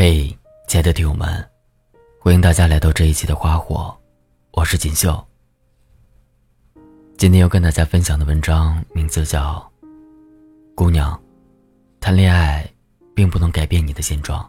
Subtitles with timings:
[0.00, 0.28] 嘿，
[0.68, 1.44] 亲爱的听友们，
[2.20, 3.92] 欢迎大家来到这一期的花火，
[4.52, 5.20] 我是锦绣。
[7.16, 9.68] 今天要跟大家分享的文章名字叫
[10.76, 11.20] 《姑娘，
[11.98, 12.64] 谈恋爱
[13.12, 14.48] 并不能改变你的现状》。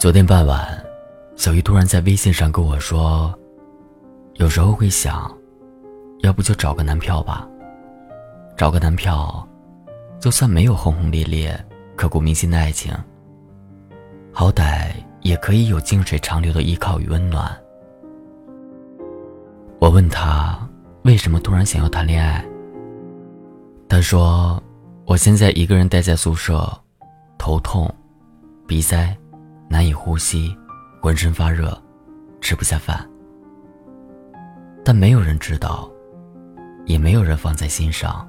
[0.00, 0.84] 昨天傍晚，
[1.36, 3.32] 小鱼突然在微信上跟我说
[4.34, 5.32] ：“有时候会想，
[6.22, 7.48] 要不就找个男票吧，
[8.56, 9.48] 找个男票。”
[10.22, 11.52] 就算没有轰轰烈烈、
[11.96, 12.94] 刻骨铭心的爱情，
[14.32, 17.50] 好歹也可以有静水长流的依靠与温暖。
[19.80, 20.56] 我问他
[21.02, 22.46] 为什么突然想要谈恋爱，
[23.88, 24.62] 他说
[25.06, 26.72] ：“我现在一个人待在宿舍，
[27.36, 27.92] 头痛、
[28.64, 29.12] 鼻塞、
[29.68, 30.56] 难以呼吸、
[31.00, 31.76] 浑身发热、
[32.40, 33.04] 吃不下饭，
[34.84, 35.90] 但没有人知道，
[36.86, 38.24] 也没有人放在心上。”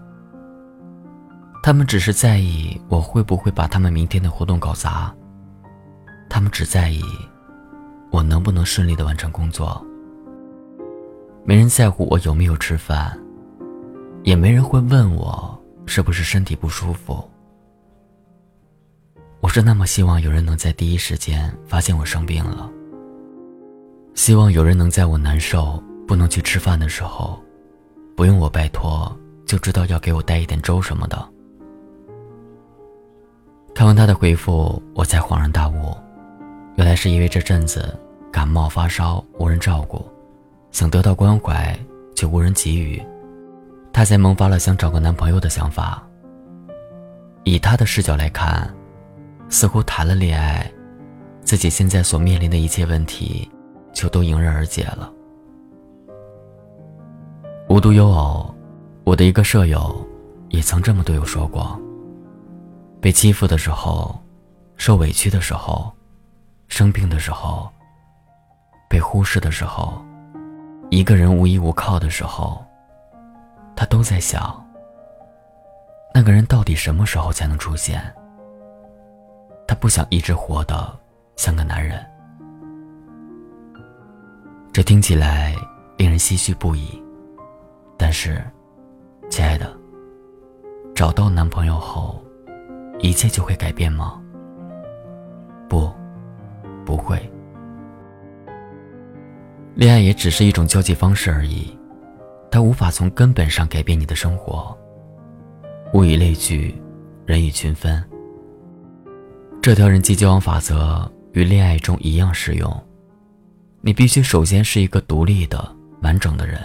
[1.66, 5.16] 他们只是在意我会不会把他们明天的活动搞砸。
[6.30, 7.02] 他们只在意
[8.12, 9.82] 我能不能顺利的完成工作。
[11.46, 13.18] 没人在乎我有没有吃饭，
[14.24, 17.24] 也没人会问我是不是身体不舒服。
[19.40, 22.70] 我是那么希望有人能在第一时间发现我生病了。
[24.16, 27.42] 希望有人能在我难受不能去吃饭的时候，
[28.18, 31.30] 不用我拜托就知道要给我带一点粥什么的。
[33.76, 35.98] 看完他的回复，我才恍然大悟，
[36.76, 37.98] 原来是因为这阵子
[38.32, 40.06] 感冒发烧无人照顾，
[40.72, 41.78] 想得到关怀
[42.16, 43.04] 却无人给予，
[43.92, 46.02] 他才萌发了想找个男朋友的想法。
[47.46, 48.72] 以他的视角来看，
[49.50, 50.72] 似乎谈了恋爱，
[51.42, 53.50] 自己现在所面临的一切问题
[53.92, 55.12] 就都迎刃而解了。
[57.70, 58.54] 无独有偶，
[59.04, 60.08] 我的一个舍友
[60.50, 61.78] 也曾这么对我说过。
[63.04, 64.18] 被欺负的时候，
[64.78, 65.92] 受委屈的时候，
[66.70, 67.70] 生病的时候，
[68.90, 70.02] 被忽视的时候，
[70.90, 72.64] 一个人无依无靠的时候，
[73.76, 74.66] 他都在想：
[76.14, 78.02] 那个人到底什么时候才能出现？
[79.68, 80.98] 他不想一直活得
[81.36, 82.02] 像个男人。
[84.72, 85.54] 这听起来
[85.98, 87.04] 令人唏嘘不已，
[87.98, 88.42] 但是，
[89.30, 89.78] 亲爱的，
[90.96, 92.23] 找到男朋友后。
[93.04, 94.18] 一切就会改变吗？
[95.68, 95.92] 不，
[96.86, 97.22] 不会。
[99.76, 101.78] 恋爱也只是一种交际方式而已，
[102.50, 104.76] 它无法从根本上改变你的生活。
[105.94, 106.82] 物以类聚，
[107.26, 108.02] 人以群分。
[109.62, 112.84] 这条人际交往法则与恋爱中一样适用。
[113.82, 116.58] 你必须首先是一个独立的、完整的人，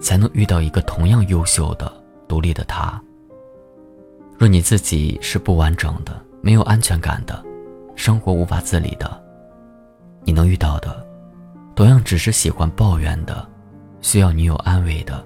[0.00, 1.92] 才能遇到一个同样优秀的、
[2.26, 2.98] 独立的他。
[4.36, 7.42] 若你自己是不完整的、没有安全感的，
[7.94, 9.22] 生活无法自理的，
[10.24, 11.06] 你能遇到的，
[11.74, 13.48] 同样只是喜欢抱怨的、
[14.00, 15.24] 需要女友安慰的、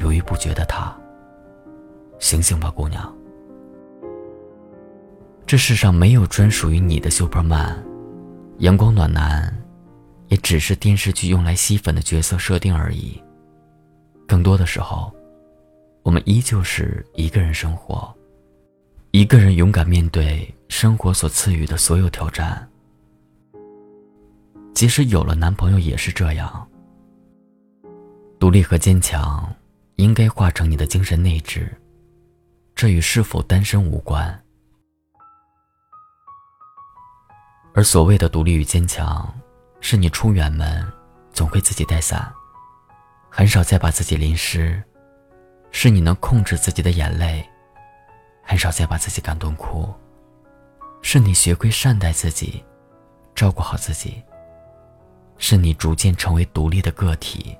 [0.00, 0.94] 犹豫不决的他。
[2.18, 3.14] 醒醒吧，姑娘！
[5.46, 7.76] 这世上没有专属于你的 Superman，
[8.58, 9.56] 阳光暖男，
[10.28, 13.22] 也只是电视剧用来吸粉的角色设定而已。
[14.26, 15.12] 更多的时候，
[16.02, 18.12] 我们依旧是一个人生活。
[19.14, 22.68] 一个人勇敢面对生活所赐予的所有挑战，
[24.74, 26.68] 即使有了男朋友也是这样。
[28.40, 29.54] 独立和坚强
[29.94, 31.72] 应该化成你的精神内质，
[32.74, 34.42] 这与是否单身无关。
[37.72, 39.32] 而所谓的独立与坚强，
[39.80, 40.84] 是你出远门
[41.32, 42.34] 总会自己带伞，
[43.30, 44.82] 很少再把自己淋湿，
[45.70, 47.48] 是你能控制自己的眼泪。
[48.44, 49.92] 很少再把自己感动哭，
[51.02, 52.62] 是你学会善待自己，
[53.34, 54.22] 照顾好自己。
[55.36, 57.58] 是你逐渐成为独立的个体，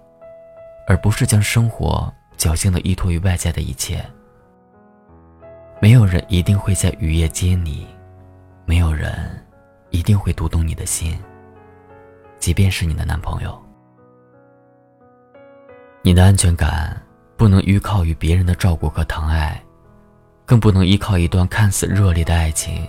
[0.87, 4.05] 而不是将生活侥幸的依托于外在的一切。
[5.81, 7.87] 没有人一定会在雨夜接你，
[8.65, 9.45] 没有人
[9.91, 11.19] 一定会读懂你的心，
[12.39, 13.61] 即便是你的男朋友。
[16.01, 17.03] 你的安全感
[17.37, 19.61] 不能依靠于别人的照顾和疼爱。
[20.47, 22.87] 更不能依靠一段看似热烈的爱情，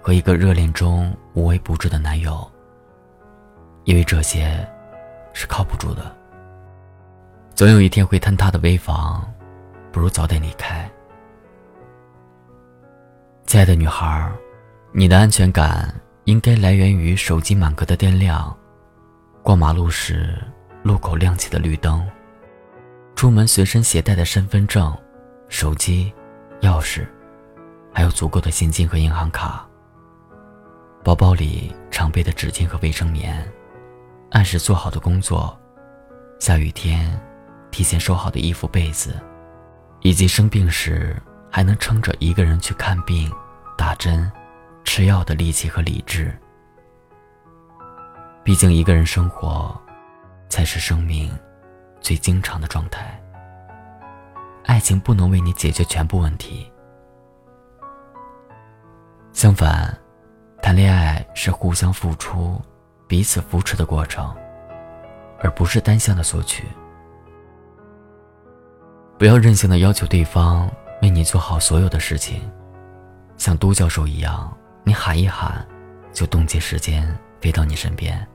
[0.00, 2.48] 和一个热恋中无微不至的男友，
[3.84, 4.66] 因为这些
[5.32, 6.14] 是靠不住的。
[7.54, 9.28] 总有一天会坍塌的危房，
[9.90, 10.88] 不如早点离开。
[13.46, 14.30] 亲爱的女孩，
[14.92, 15.92] 你的安全感
[16.24, 18.56] 应该来源于手机满格的电量，
[19.42, 20.40] 过马路时
[20.82, 22.04] 路口亮起的绿灯，
[23.16, 24.96] 出门随身携带的身份证、
[25.48, 26.12] 手机。
[26.64, 27.06] 钥匙，
[27.92, 29.68] 还有足够的现金和银行卡。
[31.04, 33.46] 包包里常备的纸巾和卫生棉，
[34.30, 35.54] 按时做好的工作，
[36.40, 37.20] 下雨天
[37.70, 39.20] 提前收好的衣服被子，
[40.00, 41.14] 以及生病时
[41.50, 43.30] 还能撑着一个人去看病、
[43.76, 44.32] 打针、
[44.84, 46.34] 吃药的力气和理智。
[48.42, 49.78] 毕竟，一个人生活，
[50.48, 51.30] 才是生命
[52.00, 53.20] 最经常的状态。
[54.64, 56.70] 爱情不能为你解决全部问题。
[59.32, 59.96] 相反，
[60.62, 62.60] 谈恋爱是互相付出、
[63.06, 64.34] 彼此扶持的过程，
[65.40, 66.64] 而不是单向的索取。
[69.18, 70.70] 不要任性的要求对方
[71.02, 72.50] 为你做好所有的事情，
[73.36, 75.66] 像都教授一样，你喊一喊，
[76.12, 78.26] 就冻结时间飞到你身边。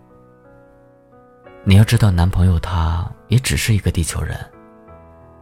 [1.63, 4.37] 你要知道，男朋友他也只是一个地球人，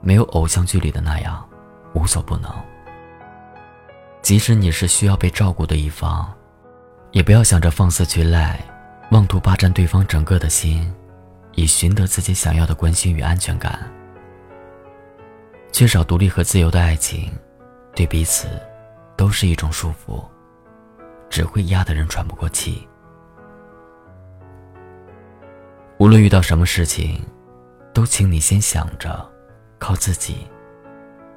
[0.07, 1.45] 没有偶像剧里的那样
[1.94, 2.50] 无所不能。
[4.21, 6.33] 即使你是需要被照顾的一方，
[7.12, 8.57] 也不要想着放肆去赖，
[9.12, 10.89] 妄图霸占对方整个的心，
[11.56, 13.86] 以寻得自己想要的关心与安全感。
[15.74, 17.30] 缺少独立和自由的爱情，
[17.94, 18.48] 对彼此
[19.18, 20.24] 都是一种束缚，
[21.30, 22.88] 只会压得人喘不过气。
[25.98, 27.21] 无论遇到什么事情，
[27.94, 29.30] 都请你先想着
[29.79, 30.47] 靠自己，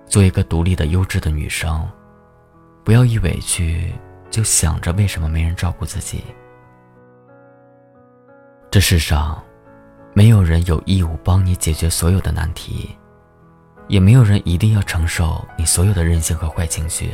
[0.07, 1.89] 做一个独立的、优质的女生，
[2.85, 3.93] 不要一委屈
[4.31, 6.25] 就想着为什么没人照顾自己。
[8.71, 9.43] 这世上，
[10.15, 12.97] 没有人有义务帮你解决所有的难题，
[13.89, 17.11] 也没有人一定要承受你所有的任性和坏情绪。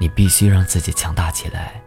[0.00, 1.82] 你必须让自己强大起来，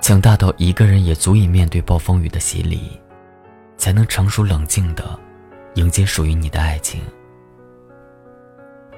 [0.00, 2.98] 强大到一个人也足以面对暴风雨的洗礼。
[3.78, 5.18] 才能成熟冷静的
[5.74, 7.00] 迎接属于你的爱情，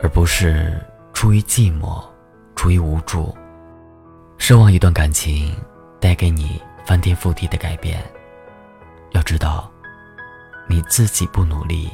[0.03, 0.81] 而不是
[1.13, 2.03] 出于寂寞、
[2.57, 3.33] 出于无助，
[4.39, 5.57] 奢望一段感情
[6.01, 8.03] 带给你翻天覆地的改变。
[9.13, 9.71] 要知道，
[10.67, 11.89] 你自己不努力，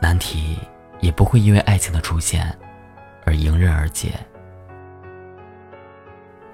[0.00, 0.58] 难题
[1.00, 2.56] 也不会因为爱情的出现
[3.24, 4.14] 而迎刃而解。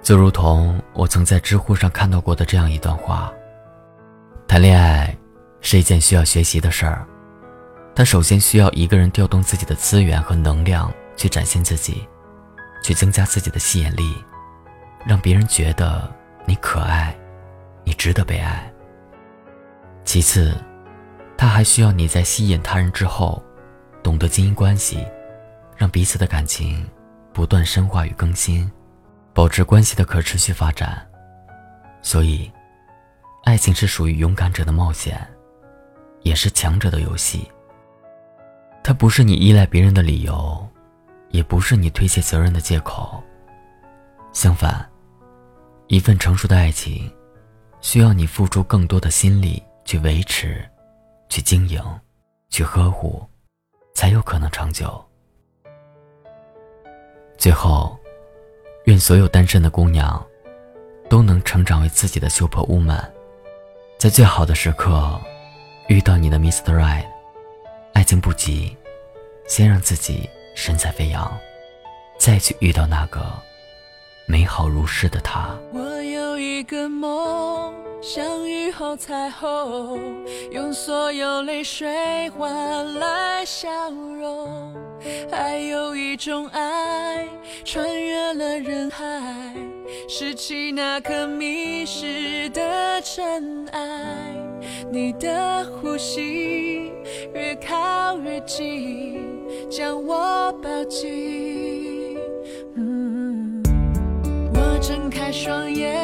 [0.02, 3.32] 就如同我曾在知乎上看到过的这样一段话：
[4.48, 5.16] 谈恋爱。
[5.66, 7.08] 是一件需要学习的事儿，
[7.94, 12.06] 他首先需要一个人调动自己的资源和能量去展现自己，
[12.82, 14.14] 去增加自己的吸引力，
[15.06, 16.12] 让别人觉得
[16.44, 17.16] 你可爱，
[17.84, 18.68] 你值得被爱。
[20.04, 20.56] 其次，
[21.36, 23.40] 他还需要你在吸引他人之后，
[24.02, 25.06] 懂得经营关系，
[25.76, 26.84] 让彼此的感情
[27.32, 28.68] 不断深化与更新，
[29.32, 31.06] 保持关系的可持续发展。
[32.02, 32.50] 所以，
[33.44, 35.24] 爱情是属于勇敢者的冒险。
[36.22, 37.46] 也是强者的游戏。
[38.84, 40.68] 它不是你依赖别人的理由，
[41.30, 43.20] 也不是你推卸责任的借口。
[44.34, 44.86] 相反，
[45.86, 47.10] 一份成熟的爱情，
[47.80, 50.62] 需要你付出更多的心力去维持、
[51.30, 51.82] 去经营、
[52.50, 53.24] 去呵护，
[53.94, 55.02] 才有可能长久。
[57.38, 57.98] 最后，
[58.84, 60.22] 愿所有单身的姑娘，
[61.08, 63.02] 都能成长为自己的修破 woman，
[63.96, 65.18] 在最好的时刻。
[65.88, 66.74] 遇到你的 Mr.
[66.74, 67.06] Right，
[67.94, 68.76] 爱情不急，
[69.46, 71.32] 先让自己神采飞扬，
[72.18, 73.20] 再去遇到那个
[74.26, 75.56] 美好如诗的他。
[75.72, 84.74] 我有一个梦，像雨后彩虹，用所有泪水换来笑容。
[85.30, 87.26] 还有一种爱，
[87.64, 89.54] 穿越了人海，
[90.08, 93.80] 拾起那颗迷失的尘埃。
[94.90, 96.92] 你的呼吸
[97.34, 99.20] 越靠越近，
[99.70, 102.16] 将我抱紧。
[102.76, 103.62] 嗯
[104.54, 106.03] 我睁开双眼，